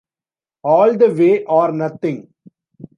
All 0.63 0.97
the 0.97 1.13
way 1.13 1.43
or 1.45 1.71
nothing. 1.71 2.33